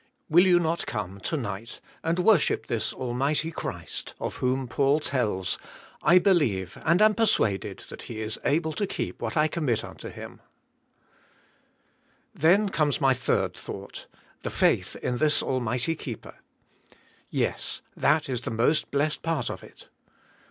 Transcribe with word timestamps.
Will 0.29 0.47
you 0.47 0.59
not 0.59 0.87
come, 0.87 1.19
to 1.19 1.37
night, 1.37 1.79
and 2.03 2.17
worship 2.17 2.65
this 2.65 2.91
Almighty 2.91 3.51
Christ, 3.51 4.15
of 4.19 4.37
whom 4.37 4.67
Paul 4.67 4.99
tells,' 4.99 5.59
'I 6.01 6.17
believe 6.17 6.75
and 6.83 7.03
am 7.03 7.13
persuaded 7.13 7.83
that 7.89 8.01
He 8.01 8.19
is 8.19 8.39
able 8.43 8.73
to 8.73 8.87
keep 8.87 9.21
what 9.21 9.37
I 9.37 9.47
commit 9.47 9.83
unto 9.83 10.09
Him 10.09 10.41
I 10.43 10.45
Then 12.39 12.69
comes 12.69 12.99
my 12.99 13.13
third 13.13 13.53
thought, 13.53 14.07
the 14.41 14.49
faith 14.49 14.95
in 15.03 15.19
this 15.19 15.43
almighty 15.43 15.93
keeper. 15.93 16.39
Yes, 17.29 17.83
that 17.95 18.27
is 18.27 18.41
the 18.41 18.49
most 18.49 18.89
blessed 18.89 19.21
part 19.21 19.51
of 19.51 19.63
it. 19.63 19.87